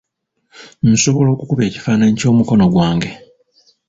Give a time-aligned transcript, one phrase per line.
[0.91, 3.11] Nsobola okukuba ekifaananyi ky'omukono gwange.